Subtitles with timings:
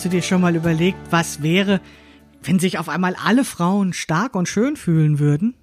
[0.00, 1.78] Hast du dir schon mal überlegt, was wäre,
[2.42, 5.54] wenn sich auf einmal alle Frauen stark und schön fühlen würden?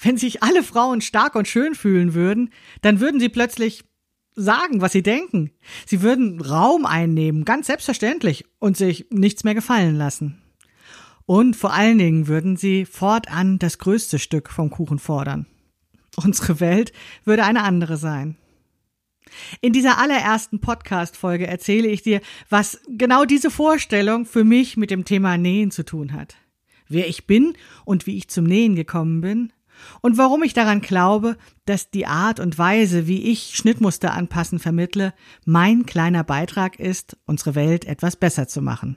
[0.00, 2.48] Wenn sich alle Frauen stark und schön fühlen würden,
[2.80, 3.84] dann würden sie plötzlich
[4.34, 5.50] sagen, was sie denken.
[5.84, 10.40] Sie würden Raum einnehmen, ganz selbstverständlich, und sich nichts mehr gefallen lassen.
[11.26, 15.44] Und vor allen Dingen würden sie fortan das größte Stück vom Kuchen fordern.
[16.16, 16.94] Unsere Welt
[17.26, 18.38] würde eine andere sein.
[19.60, 25.04] In dieser allerersten Podcast-Folge erzähle ich dir, was genau diese Vorstellung für mich mit dem
[25.04, 26.36] Thema Nähen zu tun hat.
[26.88, 27.54] Wer ich bin
[27.84, 29.52] und wie ich zum Nähen gekommen bin
[30.00, 35.14] und warum ich daran glaube, dass die Art und Weise, wie ich Schnittmuster anpassen vermittle,
[35.44, 38.96] mein kleiner Beitrag ist, unsere Welt etwas besser zu machen.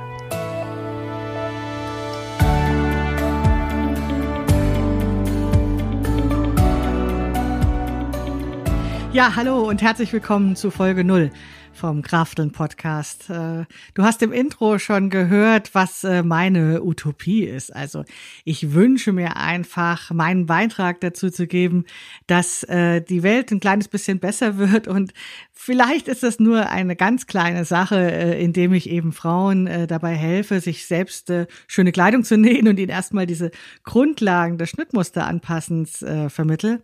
[9.13, 11.31] Ja, hallo und herzlich willkommen zu Folge 0
[11.73, 13.29] vom Krafteln Podcast.
[13.29, 17.75] Äh, du hast im Intro schon gehört, was äh, meine Utopie ist.
[17.75, 18.05] Also
[18.45, 21.83] ich wünsche mir einfach, meinen Beitrag dazu zu geben,
[22.25, 25.11] dass äh, die Welt ein kleines bisschen besser wird und
[25.51, 30.87] vielleicht ist das nur eine ganz kleine Sache, indem ich eben Frauen dabei helfe, sich
[30.87, 31.31] selbst
[31.67, 33.51] schöne Kleidung zu nähen und ihnen erstmal diese
[33.83, 36.81] Grundlagen des Schnittmusteranpassens vermittel.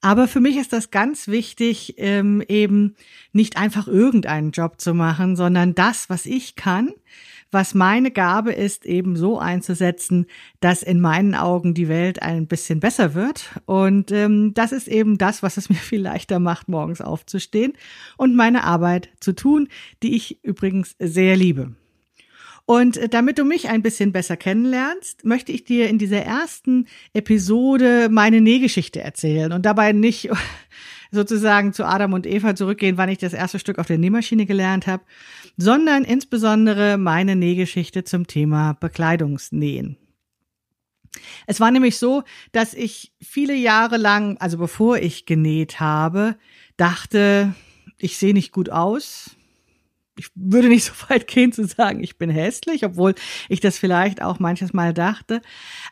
[0.00, 2.94] Aber für mich ist das ganz wichtig, ähm, eben
[3.32, 6.90] nicht einfach irgendeinen Job zu machen, sondern das, was ich kann,
[7.50, 10.26] was meine Gabe ist, eben so einzusetzen,
[10.60, 13.60] dass in meinen Augen die Welt ein bisschen besser wird.
[13.64, 17.72] Und ähm, das ist eben das, was es mir viel leichter macht, morgens aufzustehen
[18.16, 19.68] und meine Arbeit zu tun,
[20.02, 21.74] die ich übrigens sehr liebe.
[22.66, 26.86] Und äh, damit du mich ein bisschen besser kennenlernst, möchte ich dir in dieser ersten
[27.14, 30.28] Episode meine Nähgeschichte erzählen und dabei nicht
[31.12, 34.88] sozusagen zu Adam und Eva zurückgehen, wann ich das erste Stück auf der Nähmaschine gelernt
[34.88, 35.04] habe,
[35.56, 39.96] sondern insbesondere meine Nähgeschichte zum Thema Bekleidungsnähen.
[41.46, 46.36] Es war nämlich so, dass ich viele Jahre lang, also bevor ich genäht habe,
[46.76, 47.54] dachte,
[47.96, 49.35] ich sehe nicht gut aus,
[50.18, 53.14] ich würde nicht so weit gehen zu sagen, ich bin hässlich, obwohl
[53.48, 55.42] ich das vielleicht auch manches Mal dachte.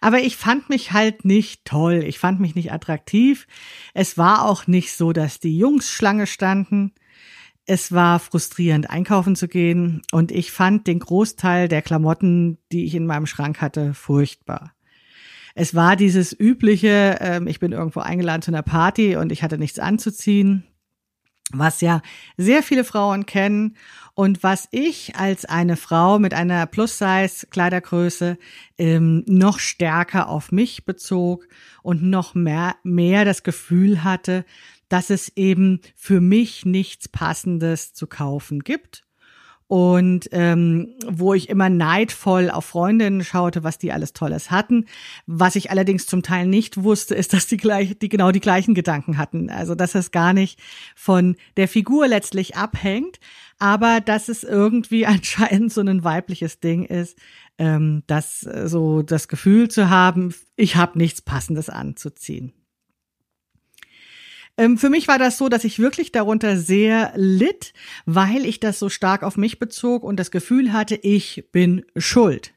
[0.01, 2.05] Aber ich fand mich halt nicht toll.
[2.07, 3.47] Ich fand mich nicht attraktiv.
[3.93, 6.93] Es war auch nicht so, dass die Jungs Schlange standen.
[7.67, 10.03] Es war frustrierend, einkaufen zu gehen.
[10.13, 14.73] Und ich fand den Großteil der Klamotten, die ich in meinem Schrank hatte, furchtbar.
[15.55, 19.57] Es war dieses übliche, äh, ich bin irgendwo eingeladen zu einer Party und ich hatte
[19.57, 20.65] nichts anzuziehen
[21.59, 22.03] was ja
[22.37, 23.77] sehr viele Frauen kennen
[24.15, 28.39] und was ich als eine Frau mit einer Plus-Size-Kleidergröße
[28.79, 31.49] ähm, noch stärker auf mich bezog
[31.83, 34.45] und noch mehr, mehr das Gefühl hatte,
[34.89, 39.05] dass es eben für mich nichts Passendes zu kaufen gibt
[39.67, 44.87] und ähm, wo ich immer neidvoll auf Freundinnen schaute, was die alles Tolles hatten.
[45.27, 48.75] Was ich allerdings zum Teil nicht wusste, ist, dass die gleich, die genau die gleichen
[48.75, 49.49] Gedanken hatten.
[49.49, 50.61] Also dass es gar nicht
[50.95, 53.21] von der Figur letztlich abhängt,
[53.59, 57.19] aber dass es irgendwie anscheinend so ein weibliches Ding ist,
[57.57, 62.53] ähm, das äh, so das Gefühl zu haben, ich habe nichts Passendes anzuziehen.
[64.57, 67.73] Ähm, für mich war das so, dass ich wirklich darunter sehr litt,
[68.07, 72.55] weil ich das so stark auf mich bezog und das Gefühl hatte, ich bin schuld.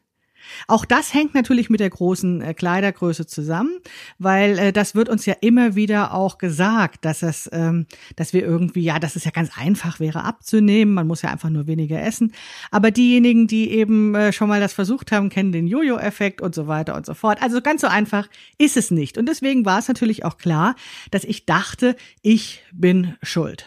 [0.67, 3.71] Auch das hängt natürlich mit der großen äh, Kleidergröße zusammen,
[4.19, 7.85] weil äh, das wird uns ja immer wieder auch gesagt, dass es, ähm,
[8.15, 11.49] dass wir irgendwie, ja, dass es ja ganz einfach wäre abzunehmen, man muss ja einfach
[11.49, 12.33] nur weniger essen.
[12.71, 16.67] Aber diejenigen, die eben äh, schon mal das versucht haben, kennen den Jojo-Effekt und so
[16.67, 17.41] weiter und so fort.
[17.41, 18.27] Also ganz so einfach
[18.57, 19.17] ist es nicht.
[19.17, 20.75] Und deswegen war es natürlich auch klar,
[21.11, 23.65] dass ich dachte, ich bin schuld.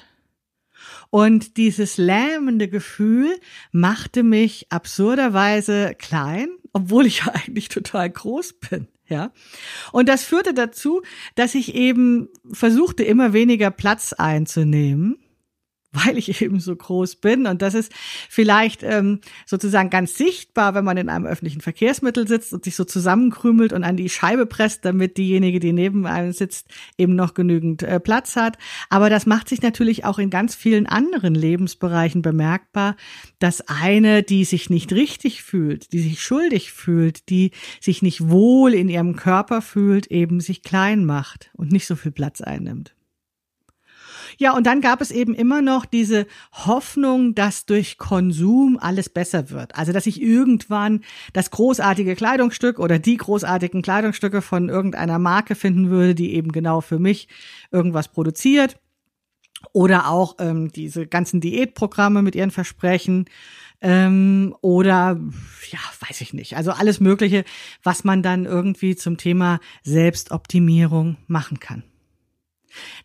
[1.11, 3.37] Und dieses lähmende Gefühl
[3.73, 8.89] machte mich absurderweise klein, obwohl ich ja eigentlich total groß bin.
[9.09, 9.33] Ja.
[9.91, 11.03] Und das führte dazu,
[11.35, 15.19] dass ich eben versuchte, immer weniger Platz einzunehmen,
[15.93, 17.47] weil ich eben so groß bin.
[17.47, 17.93] Und das ist
[18.29, 22.85] vielleicht ähm, sozusagen ganz sichtbar, wenn man in einem öffentlichen Verkehrsmittel sitzt und sich so
[22.85, 27.83] zusammenkrümelt und an die Scheibe presst, damit diejenige, die neben einem sitzt, eben noch genügend
[27.83, 28.57] äh, Platz hat.
[28.89, 32.97] Aber das macht sich natürlich auch in ganz vielen anderen Lebensbereichen bemerkbar,
[33.39, 37.51] dass eine, die sich nicht richtig fühlt, die sich schuldig fühlt, die
[37.81, 42.13] sich nicht wohl in ihrem Körper fühlt, eben sich klein macht und nicht so viel
[42.13, 42.95] Platz einnimmt.
[44.39, 49.51] Ja, und dann gab es eben immer noch diese Hoffnung, dass durch Konsum alles besser
[49.51, 49.75] wird.
[49.77, 55.91] Also, dass ich irgendwann das großartige Kleidungsstück oder die großartigen Kleidungsstücke von irgendeiner Marke finden
[55.91, 57.29] würde, die eben genau für mich
[57.71, 58.79] irgendwas produziert.
[59.73, 63.27] Oder auch ähm, diese ganzen Diätprogramme mit ihren Versprechen.
[63.83, 65.19] Ähm, oder
[65.71, 65.79] ja,
[66.09, 66.57] weiß ich nicht.
[66.57, 67.45] Also alles Mögliche,
[67.83, 71.83] was man dann irgendwie zum Thema Selbstoptimierung machen kann.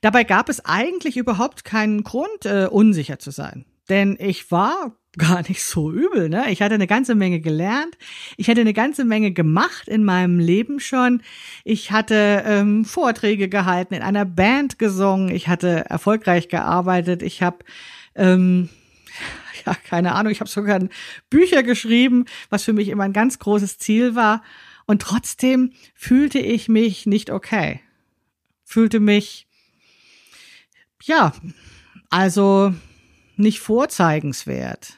[0.01, 3.65] Dabei gab es eigentlich überhaupt keinen Grund, äh, unsicher zu sein.
[3.89, 6.29] Denn ich war gar nicht so übel.
[6.29, 6.51] Ne?
[6.51, 7.97] Ich hatte eine ganze Menge gelernt.
[8.37, 11.21] Ich hatte eine ganze Menge gemacht in meinem Leben schon.
[11.63, 15.29] Ich hatte ähm, Vorträge gehalten, in einer Band gesungen.
[15.29, 17.23] Ich hatte erfolgreich gearbeitet.
[17.23, 17.59] Ich habe
[18.15, 18.69] ähm,
[19.65, 20.31] ja keine Ahnung.
[20.31, 20.79] Ich habe sogar
[21.29, 24.43] Bücher geschrieben, was für mich immer ein ganz großes Ziel war.
[24.85, 27.81] Und trotzdem fühlte ich mich nicht okay.
[28.63, 29.47] Fühlte mich
[31.03, 31.33] ja,
[32.09, 32.73] also
[33.37, 34.97] nicht vorzeigenswert.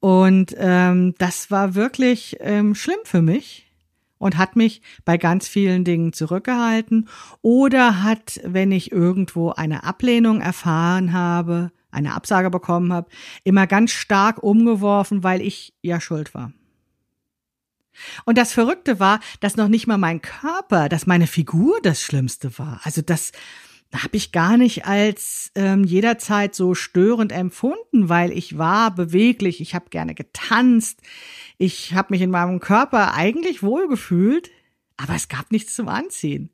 [0.00, 3.70] Und ähm, das war wirklich ähm, schlimm für mich
[4.18, 7.08] und hat mich bei ganz vielen Dingen zurückgehalten
[7.42, 13.10] oder hat, wenn ich irgendwo eine Ablehnung erfahren habe, eine Absage bekommen habe,
[13.44, 16.52] immer ganz stark umgeworfen, weil ich ja schuld war.
[18.24, 22.58] Und das Verrückte war, dass noch nicht mal mein Körper, dass meine Figur das Schlimmste
[22.58, 22.80] war.
[22.84, 23.32] Also das,
[23.92, 29.74] habe ich gar nicht als ähm, jederzeit so störend empfunden, weil ich war beweglich, ich
[29.74, 31.00] habe gerne getanzt,
[31.58, 34.50] ich habe mich in meinem Körper eigentlich wohlgefühlt,
[34.96, 36.50] aber es gab nichts zum Anziehen.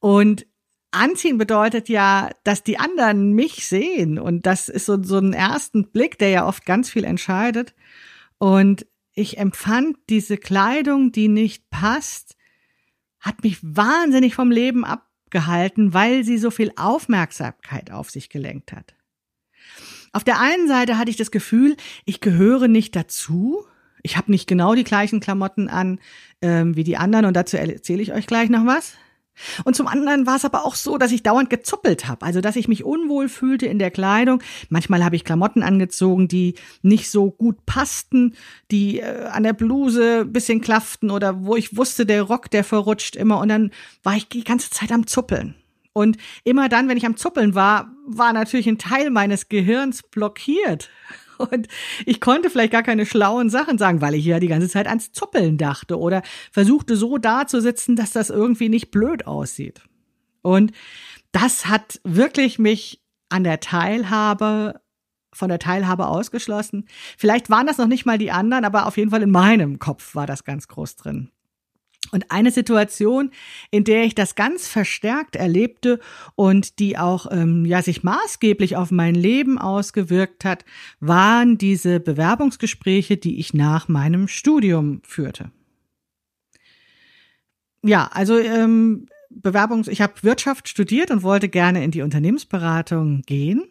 [0.00, 0.46] Und
[0.90, 5.92] Anziehen bedeutet ja, dass die anderen mich sehen und das ist so, so ein ersten
[5.92, 7.74] Blick, der ja oft ganz viel entscheidet.
[8.38, 12.36] Und ich empfand diese Kleidung, die nicht passt,
[13.20, 18.72] hat mich wahnsinnig vom Leben ab gehalten, weil sie so viel Aufmerksamkeit auf sich gelenkt
[18.72, 18.94] hat.
[20.12, 23.64] Auf der einen Seite hatte ich das Gefühl, ich gehöre nicht dazu.
[24.02, 26.00] Ich habe nicht genau die gleichen Klamotten an
[26.42, 28.94] ähm, wie die anderen und dazu erzähle ich euch gleich noch was.
[29.64, 32.56] Und zum anderen war es aber auch so, dass ich dauernd gezuppelt habe, also dass
[32.56, 34.42] ich mich unwohl fühlte in der Kleidung.
[34.68, 38.34] Manchmal habe ich Klamotten angezogen, die nicht so gut passten,
[38.70, 43.16] die äh, an der Bluse bisschen klafften oder wo ich wusste, der Rock, der verrutscht
[43.16, 43.70] immer und dann
[44.02, 45.54] war ich die ganze Zeit am Zuppeln.
[45.92, 50.88] Und immer dann, wenn ich am Zuppeln war, war natürlich ein Teil meines Gehirns blockiert.
[51.40, 51.68] Und
[52.06, 55.12] ich konnte vielleicht gar keine schlauen Sachen sagen, weil ich ja die ganze Zeit ans
[55.12, 56.22] Zuppeln dachte oder
[56.52, 59.82] versuchte so dazusitzen, dass das irgendwie nicht blöd aussieht.
[60.42, 60.72] Und
[61.32, 64.80] das hat wirklich mich an der Teilhabe
[65.32, 66.86] von der Teilhabe ausgeschlossen.
[67.16, 70.14] Vielleicht waren das noch nicht mal die anderen, aber auf jeden Fall in meinem Kopf
[70.14, 71.30] war das ganz groß drin.
[72.12, 73.30] Und eine Situation,
[73.70, 76.00] in der ich das ganz verstärkt erlebte
[76.34, 80.64] und die auch ähm, ja sich maßgeblich auf mein Leben ausgewirkt hat,
[81.00, 85.50] waren diese Bewerbungsgespräche, die ich nach meinem Studium führte.
[87.82, 93.64] Ja, also ähm, Bewerbungs, ich habe Wirtschaft studiert und wollte gerne in die Unternehmensberatung gehen.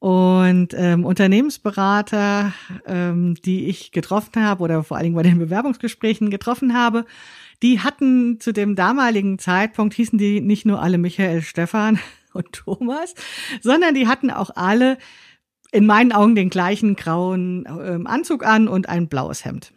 [0.00, 2.52] Und ähm, Unternehmensberater,
[2.86, 7.04] ähm, die ich getroffen habe oder vor allen Dingen bei den Bewerbungsgesprächen getroffen habe,
[7.62, 11.98] die hatten zu dem damaligen Zeitpunkt, hießen die nicht nur alle Michael, Stefan
[12.32, 13.14] und Thomas,
[13.60, 14.98] sondern die hatten auch alle
[15.70, 19.72] in meinen Augen den gleichen grauen ähm, Anzug an und ein blaues Hemd.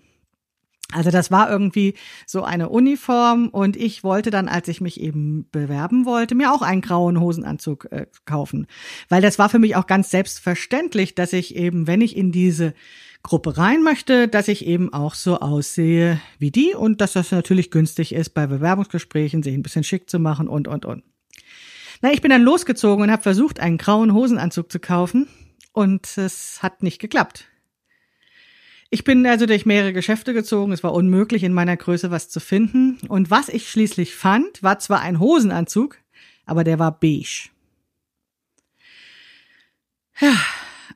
[0.94, 1.94] Also das war irgendwie
[2.26, 6.62] so eine Uniform und ich wollte dann, als ich mich eben bewerben wollte, mir auch
[6.62, 8.68] einen grauen Hosenanzug äh, kaufen,
[9.08, 12.74] weil das war für mich auch ganz selbstverständlich, dass ich eben, wenn ich in diese
[13.24, 17.72] Gruppe rein möchte, dass ich eben auch so aussehe wie die und dass das natürlich
[17.72, 21.04] günstig ist, bei Bewerbungsgesprächen sich ein bisschen schick zu machen und, und, und.
[22.02, 25.28] Na, ich bin dann losgezogen und habe versucht, einen grauen Hosenanzug zu kaufen
[25.72, 27.46] und es hat nicht geklappt.
[28.94, 30.74] Ich bin also durch mehrere Geschäfte gezogen.
[30.74, 32.98] Es war unmöglich, in meiner Größe was zu finden.
[33.08, 35.98] Und was ich schließlich fand, war zwar ein Hosenanzug,
[36.46, 37.50] aber der war beige.
[40.20, 40.36] Ja,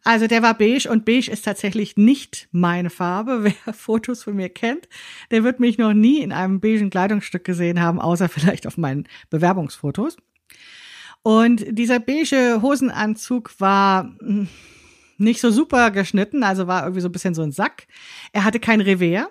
[0.06, 3.44] also der war beige und beige ist tatsächlich nicht meine Farbe.
[3.66, 4.88] Wer Fotos von mir kennt,
[5.32, 9.08] der wird mich noch nie in einem beigen Kleidungsstück gesehen haben, außer vielleicht auf meinen
[9.32, 10.16] Bewerbungsfotos.
[11.24, 14.48] Und dieser beige Hosenanzug war hm,
[15.18, 17.88] nicht so super geschnitten, also war irgendwie so ein bisschen so ein Sack.
[18.32, 19.28] Er hatte kein Revers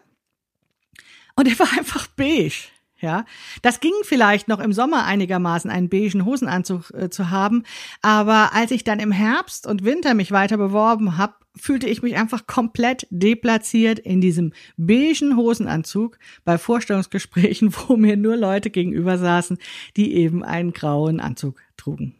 [1.36, 2.73] und er war einfach beige.
[3.04, 3.26] Ja,
[3.60, 7.64] das ging vielleicht noch im Sommer einigermaßen, einen beigen Hosenanzug äh, zu haben,
[8.00, 12.16] aber als ich dann im Herbst und Winter mich weiter beworben habe, fühlte ich mich
[12.16, 19.58] einfach komplett deplatziert in diesem beigen Hosenanzug bei Vorstellungsgesprächen, wo mir nur Leute gegenüber saßen,
[19.98, 22.14] die eben einen grauen Anzug trugen.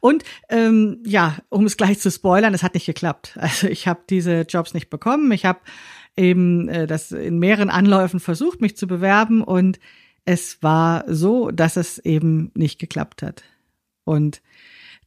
[0.00, 3.38] Und ähm, ja, um es gleich zu spoilern, es hat nicht geklappt.
[3.40, 5.32] Also ich habe diese Jobs nicht bekommen.
[5.32, 5.60] Ich habe
[6.20, 9.80] eben äh, das in mehreren Anläufen versucht, mich zu bewerben und
[10.24, 13.42] es war so, dass es eben nicht geklappt hat.
[14.04, 14.42] Und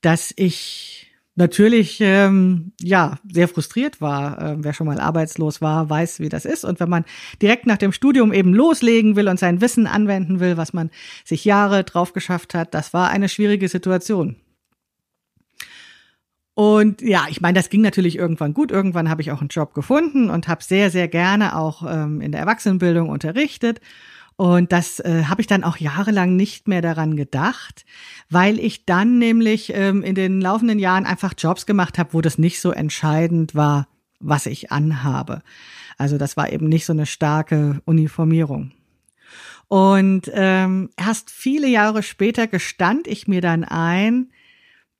[0.02, 4.42] dass ich natürlich ähm, ja sehr frustriert war.
[4.42, 6.64] Äh, wer schon mal arbeitslos war, weiß, wie das ist.
[6.64, 7.06] Und wenn man
[7.42, 10.90] direkt nach dem Studium eben loslegen will und sein Wissen anwenden will, was man
[11.24, 14.36] sich Jahre drauf geschafft hat, das war eine schwierige Situation.
[16.56, 18.72] Und ja, ich meine, das ging natürlich irgendwann gut.
[18.72, 22.32] Irgendwann habe ich auch einen Job gefunden und habe sehr, sehr gerne auch ähm, in
[22.32, 23.82] der Erwachsenenbildung unterrichtet.
[24.36, 27.86] Und das äh, habe ich dann auch jahrelang nicht mehr daran gedacht,
[28.30, 32.38] weil ich dann nämlich ähm, in den laufenden Jahren einfach Jobs gemacht habe, wo das
[32.38, 33.88] nicht so entscheidend war,
[34.20, 35.42] was ich anhabe.
[35.98, 38.72] Also das war eben nicht so eine starke Uniformierung.
[39.68, 44.30] Und ähm, erst viele Jahre später gestand ich mir dann ein,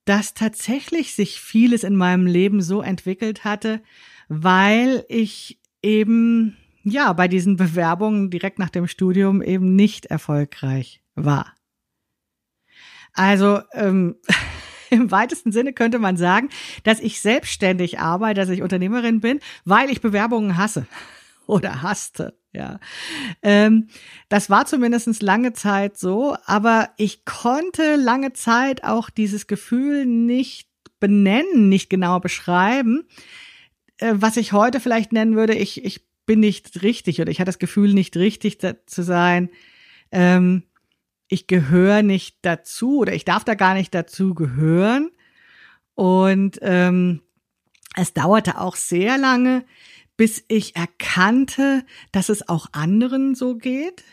[0.04, 3.82] dass tatsächlich sich vieles in meinem Leben so entwickelt hatte,
[4.28, 11.54] weil ich eben, ja, bei diesen Bewerbungen direkt nach dem Studium eben nicht erfolgreich war.
[13.12, 14.16] Also ähm,
[14.90, 16.48] im weitesten Sinne könnte man sagen,
[16.82, 20.86] dass ich selbstständig arbeite, dass ich Unternehmerin bin, weil ich Bewerbungen hasse
[21.46, 22.38] oder hasste.
[22.54, 22.78] Ja,
[23.42, 23.88] ähm,
[24.28, 30.68] das war zumindest lange Zeit so, aber ich konnte lange Zeit auch dieses Gefühl nicht
[31.00, 33.08] benennen, nicht genau beschreiben,
[33.98, 37.48] äh, was ich heute vielleicht nennen würde, ich, ich bin nicht richtig oder ich hatte
[37.48, 39.50] das Gefühl, nicht richtig zu sein.
[40.10, 40.62] Ähm,
[41.28, 45.10] ich gehöre nicht dazu oder ich darf da gar nicht dazu gehören.
[45.94, 47.20] Und ähm,
[47.96, 49.64] es dauerte auch sehr lange,
[50.16, 54.04] bis ich erkannte, dass es auch anderen so geht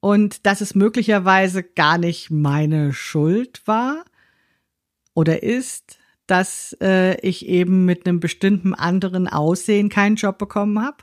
[0.00, 4.04] und dass es möglicherweise gar nicht meine Schuld war
[5.14, 10.98] oder ist, dass äh, ich eben mit einem bestimmten anderen Aussehen keinen Job bekommen habe.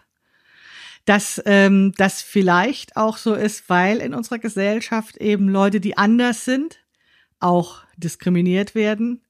[1.05, 6.45] Dass ähm, das vielleicht auch so ist, weil in unserer Gesellschaft eben Leute, die anders
[6.45, 6.79] sind,
[7.39, 9.21] auch diskriminiert werden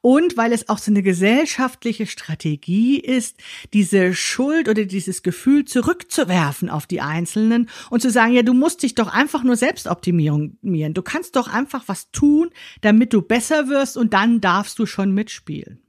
[0.00, 3.36] und weil es auch so eine gesellschaftliche Strategie ist,
[3.72, 8.82] diese Schuld oder dieses Gefühl zurückzuwerfen auf die Einzelnen und zu sagen, ja, du musst
[8.82, 10.58] dich doch einfach nur selbst optimieren.
[10.62, 12.50] Du kannst doch einfach was tun,
[12.80, 15.80] damit du besser wirst und dann darfst du schon mitspielen.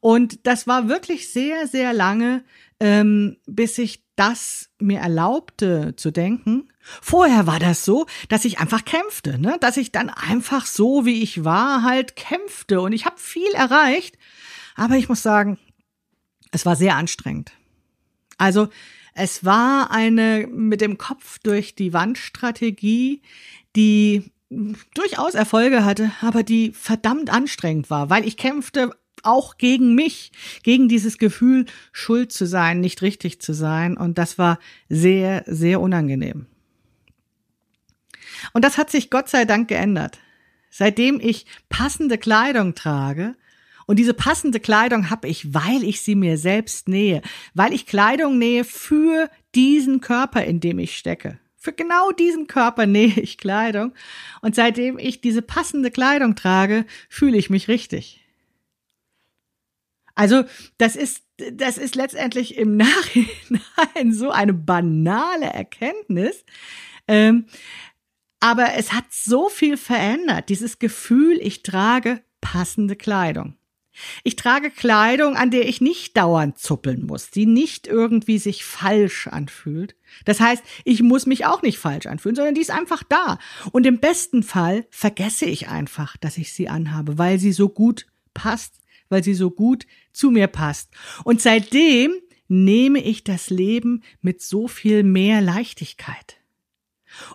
[0.00, 2.44] Und das war wirklich sehr, sehr lange,
[2.80, 6.68] ähm, bis ich das mir erlaubte zu denken.
[6.80, 9.56] Vorher war das so, dass ich einfach kämpfte, ne?
[9.60, 14.16] dass ich dann einfach so, wie ich war, halt kämpfte und ich habe viel erreicht.
[14.74, 15.58] Aber ich muss sagen,
[16.50, 17.52] es war sehr anstrengend.
[18.38, 18.68] Also
[19.14, 23.22] es war eine mit dem Kopf durch die Wand Strategie,
[23.76, 24.32] die
[24.94, 30.32] durchaus Erfolge hatte, aber die verdammt anstrengend war, weil ich kämpfte auch gegen mich,
[30.62, 33.96] gegen dieses Gefühl, schuld zu sein, nicht richtig zu sein.
[33.96, 34.58] Und das war
[34.88, 36.46] sehr, sehr unangenehm.
[38.52, 40.18] Und das hat sich Gott sei Dank geändert.
[40.70, 43.34] Seitdem ich passende Kleidung trage,
[43.88, 47.22] und diese passende Kleidung habe ich, weil ich sie mir selbst nähe,
[47.54, 51.38] weil ich Kleidung nähe für diesen Körper, in dem ich stecke.
[51.56, 53.94] Für genau diesen Körper nähe ich Kleidung.
[54.42, 58.20] Und seitdem ich diese passende Kleidung trage, fühle ich mich richtig.
[60.18, 60.42] Also
[60.78, 61.22] das ist,
[61.52, 66.44] das ist letztendlich im Nachhinein so eine banale Erkenntnis.
[67.06, 67.46] Ähm,
[68.40, 73.54] aber es hat so viel verändert, dieses Gefühl, ich trage passende Kleidung.
[74.24, 79.28] Ich trage Kleidung, an der ich nicht dauernd zuppeln muss, die nicht irgendwie sich falsch
[79.28, 79.94] anfühlt.
[80.24, 83.38] Das heißt, ich muss mich auch nicht falsch anfühlen, sondern die ist einfach da.
[83.70, 88.06] Und im besten Fall vergesse ich einfach, dass ich sie anhabe, weil sie so gut
[88.34, 88.74] passt,
[89.08, 90.90] weil sie so gut zu mir passt.
[91.24, 92.12] Und seitdem
[92.48, 96.38] nehme ich das Leben mit so viel mehr Leichtigkeit.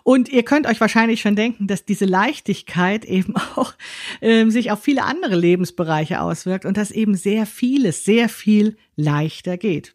[0.02, 3.74] Und ihr könnt euch wahrscheinlich schon denken, dass diese Leichtigkeit eben auch
[4.20, 9.56] äh, sich auf viele andere Lebensbereiche auswirkt und dass eben sehr vieles, sehr viel leichter
[9.56, 9.94] geht.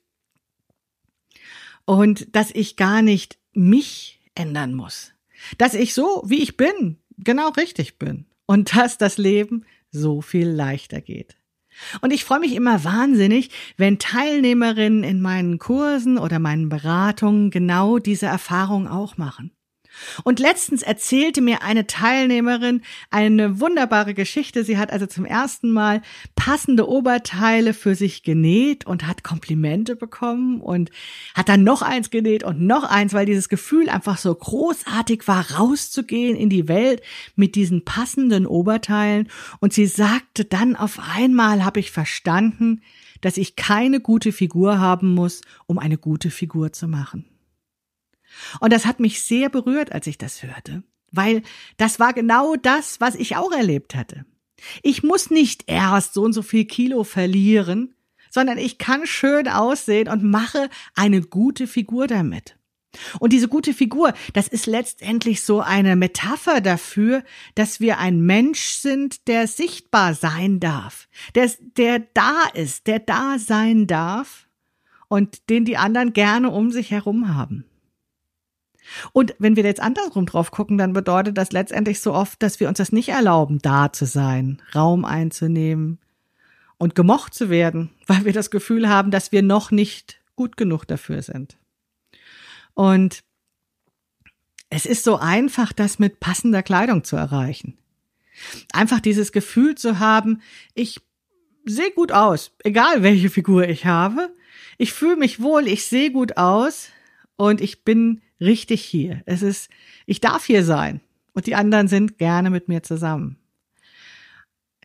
[1.86, 5.14] Und dass ich gar nicht mich ändern muss.
[5.58, 10.48] Dass ich so, wie ich bin, genau richtig bin und dass das Leben so viel
[10.48, 11.39] leichter geht.
[12.02, 18.00] Und ich freue mich immer wahnsinnig, wenn Teilnehmerinnen in meinen Kursen oder meinen Beratungen genau
[18.00, 19.52] diese Erfahrung auch machen.
[20.24, 24.64] Und letztens erzählte mir eine Teilnehmerin eine wunderbare Geschichte.
[24.64, 26.02] Sie hat also zum ersten Mal
[26.36, 30.92] passende Oberteile für sich genäht und hat Komplimente bekommen und
[31.36, 35.52] hat dann noch eins genäht und noch eins, weil dieses Gefühl einfach so großartig war,
[35.52, 37.02] rauszugehen in die Welt
[37.36, 39.30] mit diesen passenden Oberteilen.
[39.60, 42.82] Und sie sagte dann auf einmal habe ich verstanden,
[43.22, 47.26] dass ich keine gute Figur haben muss, um eine gute Figur zu machen.
[48.60, 51.44] Und das hat mich sehr berührt, als ich das hörte, weil
[51.78, 54.26] das war genau das, was ich auch erlebt hatte.
[54.84, 57.96] Ich muss nicht erst so und so viel Kilo verlieren,
[58.30, 62.56] sondern ich kann schön aussehen und mache eine gute Figur damit.
[63.20, 68.62] Und diese gute Figur, das ist letztendlich so eine Metapher dafür, dass wir ein Mensch
[68.62, 74.48] sind, der sichtbar sein darf, der, der da ist, der da sein darf
[75.08, 77.66] und den die anderen gerne um sich herum haben.
[79.14, 82.68] Und wenn wir jetzt andersrum drauf gucken, dann bedeutet das letztendlich so oft, dass wir
[82.68, 86.00] uns das nicht erlauben, da zu sein, Raum einzunehmen
[86.78, 90.86] und gemocht zu werden, weil wir das Gefühl haben, dass wir noch nicht gut genug
[90.86, 91.58] dafür sind.
[92.74, 93.24] Und
[94.70, 97.78] es ist so einfach, das mit passender Kleidung zu erreichen.
[98.72, 100.42] Einfach dieses Gefühl zu haben,
[100.76, 101.02] ich
[101.66, 104.34] sehe gut aus, egal welche Figur ich habe.
[104.78, 106.90] Ich fühle mich wohl, ich sehe gut aus
[107.36, 109.22] und ich bin richtig hier.
[109.26, 109.70] Es ist,
[110.06, 111.02] ich darf hier sein
[111.34, 113.38] und die anderen sind gerne mit mir zusammen.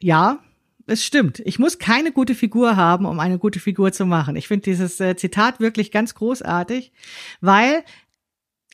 [0.01, 0.41] Ja,
[0.87, 1.41] es stimmt.
[1.41, 4.37] Ich muss keine gute Figur haben, um eine gute Figur zu machen.
[4.37, 6.93] Ich finde dieses äh, Zitat wirklich ganz großartig,
[7.41, 7.85] weil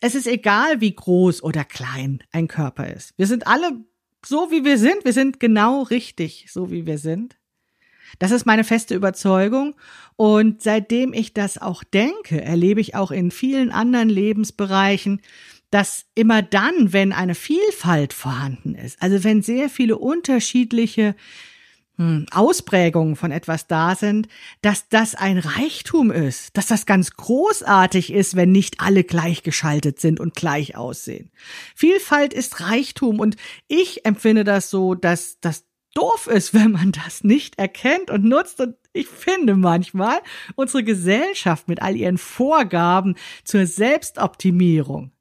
[0.01, 3.13] es ist egal, wie groß oder klein ein Körper ist.
[3.17, 3.85] Wir sind alle
[4.25, 5.05] so, wie wir sind.
[5.05, 7.37] Wir sind genau richtig, so wie wir sind.
[8.19, 9.75] Das ist meine feste Überzeugung.
[10.17, 15.21] Und seitdem ich das auch denke, erlebe ich auch in vielen anderen Lebensbereichen,
[15.71, 21.15] dass immer dann, wenn eine Vielfalt vorhanden ist, also wenn sehr viele unterschiedliche
[21.97, 24.27] hm, Ausprägungen von etwas da sind,
[24.63, 30.19] dass das ein Reichtum ist, dass das ganz großartig ist, wenn nicht alle gleichgeschaltet sind
[30.19, 31.31] und gleich aussehen.
[31.77, 33.37] Vielfalt ist Reichtum und
[33.69, 38.61] ich empfinde das so, dass, dass doof ist, wenn man das nicht erkennt und nutzt.
[38.61, 40.19] Und ich finde manchmal
[40.57, 45.13] unsere Gesellschaft mit all ihren Vorgaben zur Selbstoptimierung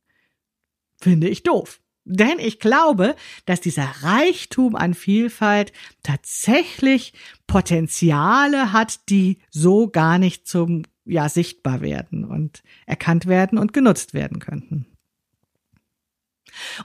[1.01, 1.79] finde ich doof.
[2.05, 7.13] Denn ich glaube, dass dieser Reichtum an Vielfalt tatsächlich
[7.45, 14.13] Potenziale hat, die so gar nicht zum ja sichtbar werden und erkannt werden und genutzt
[14.13, 14.85] werden könnten.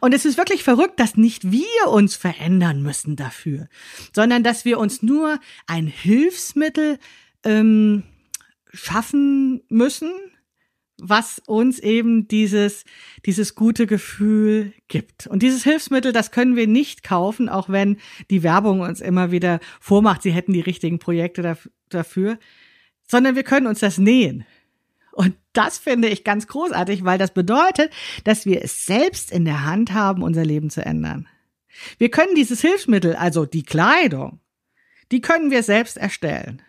[0.01, 3.69] Und es ist wirklich verrückt, dass nicht wir uns verändern müssen dafür,
[4.13, 6.99] sondern dass wir uns nur ein Hilfsmittel
[7.45, 8.05] ähm,
[8.73, 10.11] schaffen müssen,
[10.99, 12.85] was uns eben dieses,
[13.27, 15.27] dieses gute Gefühl gibt.
[15.27, 17.99] Und dieses Hilfsmittel, das können wir nicht kaufen, auch wenn
[18.31, 21.57] die Werbung uns immer wieder vormacht, sie hätten die richtigen Projekte
[21.89, 22.39] dafür,
[23.07, 24.47] sondern wir können uns das nähen.
[25.15, 27.93] Und das finde ich ganz großartig, weil das bedeutet,
[28.25, 31.29] dass wir es selbst in der Hand haben, unser Leben zu ändern.
[31.99, 34.41] Wir können dieses Hilfsmittel, also die Kleidung,
[35.13, 36.63] die können wir selbst erstellen.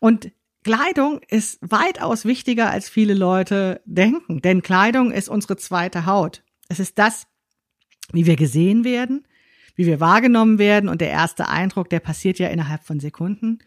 [0.00, 0.32] Und
[0.64, 6.42] Kleidung ist weitaus wichtiger, als viele Leute denken, denn Kleidung ist unsere zweite Haut.
[6.68, 7.26] Es ist das,
[8.12, 9.26] wie wir gesehen werden,
[9.76, 13.60] wie wir wahrgenommen werden und der erste Eindruck, der passiert ja innerhalb von Sekunden.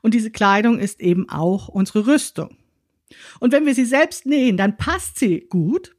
[0.00, 2.56] Und diese Kleidung ist eben auch unsere Rüstung.
[3.40, 5.94] Und wenn wir sie selbst nähen, dann passt sie gut,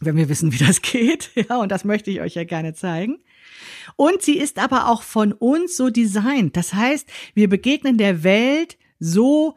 [0.00, 1.30] wenn wir wissen, wie das geht.
[1.34, 3.18] Ja, und das möchte ich euch ja gerne zeigen.
[3.96, 6.56] Und sie ist aber auch von uns so designt.
[6.56, 9.54] Das heißt, wir begegnen der Welt so,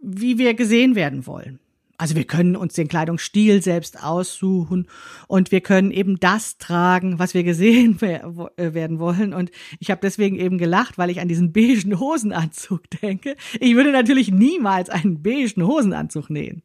[0.00, 1.60] wie wir gesehen werden wollen.
[1.98, 4.86] Also wir können uns den Kleidungsstil selbst aussuchen
[5.26, 9.34] und wir können eben das tragen, was wir gesehen äh, werden wollen.
[9.34, 13.36] Und ich habe deswegen eben gelacht, weil ich an diesen beigen Hosenanzug denke.
[13.58, 16.62] Ich würde natürlich niemals einen beigen Hosenanzug nähen.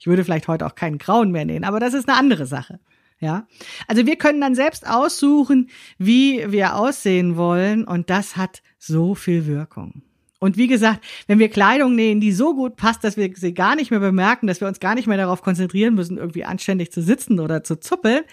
[0.00, 2.80] Ich würde vielleicht heute auch keinen grauen mehr nähen, aber das ist eine andere Sache.
[3.20, 3.46] Ja,
[3.86, 9.46] also wir können dann selbst aussuchen, wie wir aussehen wollen und das hat so viel
[9.46, 10.02] Wirkung.
[10.40, 13.76] Und wie gesagt, wenn wir Kleidung nähen, die so gut passt, dass wir sie gar
[13.76, 17.02] nicht mehr bemerken, dass wir uns gar nicht mehr darauf konzentrieren müssen, irgendwie anständig zu
[17.02, 18.24] sitzen oder zu zuppeln,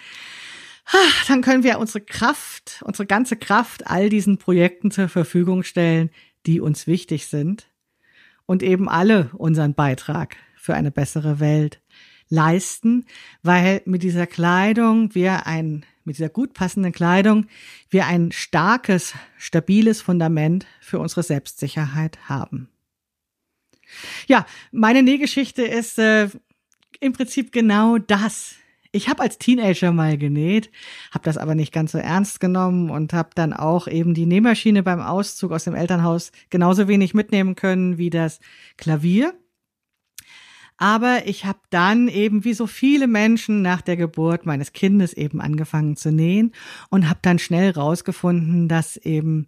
[1.28, 6.10] dann können wir unsere Kraft, unsere ganze Kraft all diesen Projekten zur Verfügung stellen,
[6.46, 7.68] die uns wichtig sind
[8.46, 11.82] und eben alle unseren Beitrag für eine bessere Welt
[12.30, 13.06] leisten,
[13.44, 17.48] weil mit dieser Kleidung wir ein mit dieser gut passenden Kleidung
[17.90, 22.70] wir ein starkes, stabiles Fundament für unsere Selbstsicherheit haben.
[24.28, 26.30] Ja, meine Nähgeschichte ist äh,
[27.00, 28.56] im Prinzip genau das.
[28.94, 30.70] Ich habe als Teenager mal genäht,
[31.12, 34.84] habe das aber nicht ganz so ernst genommen und habe dann auch eben die Nähmaschine
[34.84, 38.40] beim Auszug aus dem Elternhaus genauso wenig mitnehmen können wie das
[38.78, 39.34] Klavier.
[40.82, 45.40] Aber ich habe dann eben wie so viele Menschen nach der Geburt meines Kindes eben
[45.40, 46.54] angefangen zu nähen
[46.90, 49.48] und habe dann schnell rausgefunden, dass eben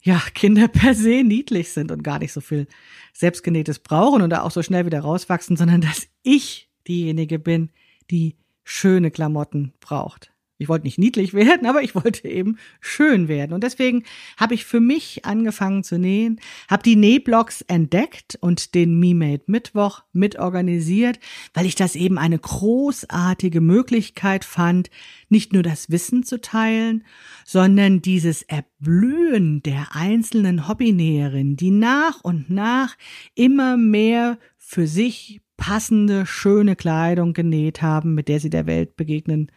[0.00, 2.68] ja Kinder per se niedlich sind und gar nicht so viel
[3.12, 7.68] selbstgenähtes brauchen oder auch so schnell wieder rauswachsen, sondern dass ich diejenige bin,
[8.10, 10.31] die schöne Klamotten braucht.
[10.62, 13.52] Ich wollte nicht niedlich werden, aber ich wollte eben schön werden.
[13.52, 14.04] Und deswegen
[14.36, 20.04] habe ich für mich angefangen zu nähen, habe die Nähblocks entdeckt und den Me-Made Mittwoch
[20.12, 21.18] mitorganisiert,
[21.52, 24.90] weil ich das eben eine großartige Möglichkeit fand,
[25.28, 27.04] nicht nur das Wissen zu teilen,
[27.44, 32.96] sondern dieses Erblühen der einzelnen Hobbynäherinnen, die nach und nach
[33.34, 39.50] immer mehr für sich passende, schöne Kleidung genäht haben, mit der sie der Welt begegnen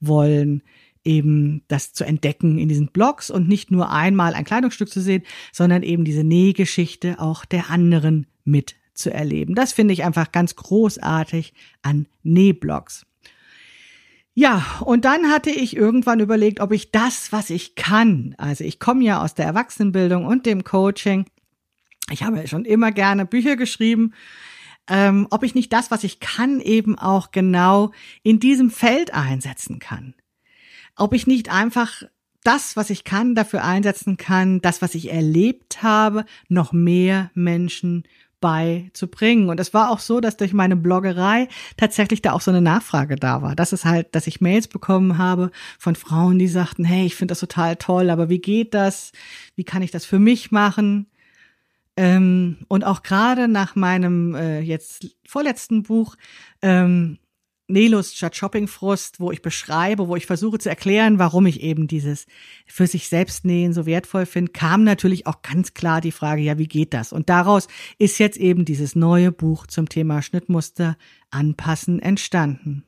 [0.00, 0.62] wollen,
[1.04, 5.22] eben das zu entdecken in diesen Blogs und nicht nur einmal ein Kleidungsstück zu sehen,
[5.52, 9.54] sondern eben diese Nähgeschichte auch der anderen mitzuerleben.
[9.54, 13.06] Das finde ich einfach ganz großartig an Nähblogs.
[14.34, 18.78] Ja, und dann hatte ich irgendwann überlegt, ob ich das, was ich kann, also ich
[18.78, 21.24] komme ja aus der Erwachsenenbildung und dem Coaching,
[22.10, 24.12] ich habe schon immer gerne Bücher geschrieben,
[24.88, 29.78] ähm, ob ich nicht das, was ich kann, eben auch genau in diesem Feld einsetzen
[29.78, 30.14] kann.
[30.96, 32.02] Ob ich nicht einfach
[32.42, 38.04] das, was ich kann, dafür einsetzen kann, das, was ich erlebt habe, noch mehr Menschen
[38.40, 39.48] beizubringen.
[39.48, 43.16] Und es war auch so, dass durch meine Bloggerei tatsächlich da auch so eine Nachfrage
[43.16, 43.56] da war.
[43.56, 47.32] Das ist halt, dass ich Mails bekommen habe von Frauen, die sagten, hey, ich finde
[47.32, 49.12] das total toll, aber wie geht das?
[49.56, 51.08] Wie kann ich das für mich machen?
[51.96, 56.16] Ähm, und auch gerade nach meinem äh, jetzt vorletzten Buch,
[56.62, 57.18] ähm,
[57.68, 62.26] Nelust statt Shoppingfrust, wo ich beschreibe, wo ich versuche zu erklären, warum ich eben dieses
[62.64, 66.58] für sich selbst nähen so wertvoll finde, kam natürlich auch ganz klar die Frage, ja,
[66.58, 67.12] wie geht das?
[67.12, 67.66] Und daraus
[67.98, 70.96] ist jetzt eben dieses neue Buch zum Thema Schnittmuster
[71.30, 72.84] anpassen entstanden.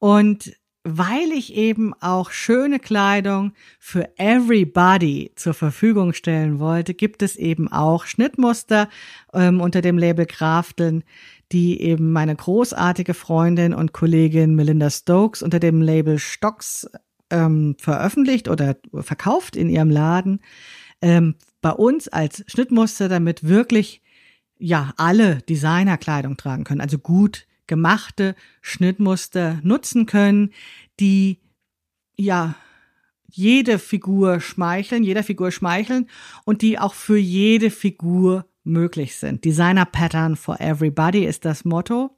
[0.00, 0.52] Und
[0.84, 7.70] weil ich eben auch schöne Kleidung für everybody zur Verfügung stellen wollte, gibt es eben
[7.70, 8.88] auch Schnittmuster
[9.32, 11.04] ähm, unter dem Label Krafteln,
[11.52, 16.88] die eben meine großartige Freundin und Kollegin Melinda Stokes unter dem Label Stocks
[17.30, 20.40] ähm, veröffentlicht oder verkauft in ihrem Laden.
[21.00, 24.02] Ähm, bei uns als Schnittmuster, damit wirklich
[24.58, 30.52] ja alle Designerkleidung tragen können, also gut gemachte Schnittmuster nutzen können,
[31.00, 31.38] die
[32.16, 32.54] ja
[33.30, 36.06] jede Figur schmeicheln, jeder Figur schmeicheln
[36.44, 39.46] und die auch für jede Figur möglich sind.
[39.46, 42.14] Designer Pattern for Everybody ist das Motto.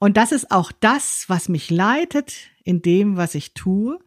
[0.00, 3.98] Und das ist auch das, was mich leitet in dem, was ich tue.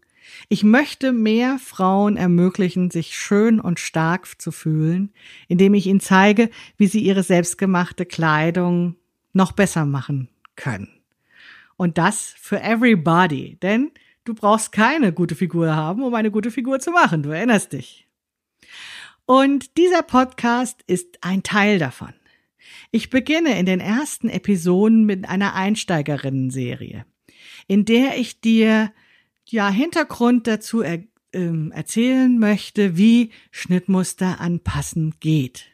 [0.47, 5.11] Ich möchte mehr Frauen ermöglichen, sich schön und stark zu fühlen,
[5.47, 8.95] indem ich ihnen zeige, wie sie ihre selbstgemachte Kleidung
[9.33, 10.89] noch besser machen können.
[11.77, 13.91] Und das für everybody, denn
[14.25, 17.23] du brauchst keine gute Figur haben, um eine gute Figur zu machen.
[17.23, 18.07] Du erinnerst dich.
[19.25, 22.13] Und dieser Podcast ist ein Teil davon.
[22.91, 27.05] Ich beginne in den ersten Episoden mit einer Einsteigerinnen-Serie,
[27.67, 28.91] in der ich dir
[29.45, 35.65] ja Hintergrund dazu er, äh, erzählen möchte, wie Schnittmuster anpassen geht.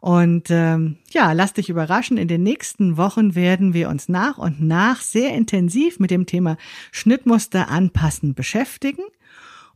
[0.00, 2.18] Und ähm, ja, lass dich überraschen.
[2.18, 6.56] In den nächsten Wochen werden wir uns nach und nach sehr intensiv mit dem Thema
[6.92, 9.02] Schnittmuster anpassen beschäftigen.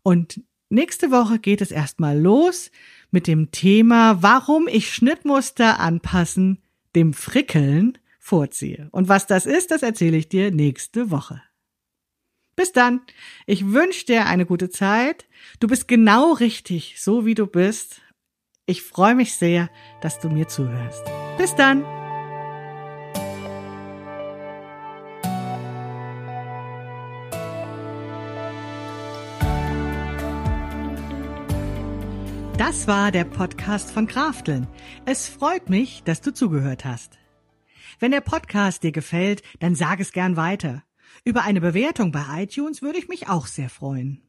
[0.02, 2.70] Und nächste Woche geht es erstmal los
[3.10, 6.58] mit dem Thema, warum ich Schnittmuster anpassen
[6.94, 8.88] dem Frickeln vorziehe.
[8.92, 11.42] Und was das ist, das erzähle ich dir nächste Woche.
[12.54, 13.00] Bis dann.
[13.46, 15.26] Ich wünsche dir eine gute Zeit.
[15.58, 18.02] Du bist genau richtig, so wie du bist.
[18.64, 19.68] Ich freue mich sehr,
[20.00, 21.02] dass du mir zuhörst.
[21.36, 21.82] Bis dann!
[32.56, 34.68] Das war der Podcast von Krafteln.
[35.06, 37.18] Es freut mich, dass du zugehört hast.
[37.98, 40.84] Wenn der Podcast dir gefällt, dann sag es gern weiter.
[41.24, 44.22] Über eine Bewertung bei iTunes würde ich mich auch sehr freuen.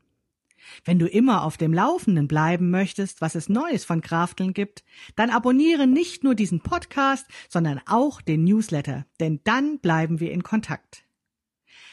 [0.86, 4.84] Wenn du immer auf dem Laufenden bleiben möchtest, was es Neues von Krafteln gibt,
[5.16, 10.44] dann abonniere nicht nur diesen Podcast, sondern auch den Newsletter, denn dann bleiben wir in
[10.44, 11.04] Kontakt.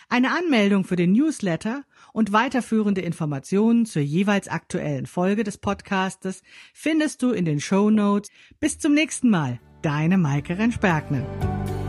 [0.09, 6.43] Eine Anmeldung für den Newsletter und weiterführende Informationen zur jeweils aktuellen Folge des Podcastes
[6.75, 8.29] findest du in den Show Notes.
[8.59, 11.80] Bis zum nächsten Mal, deine Maike Rentsch-Bergner.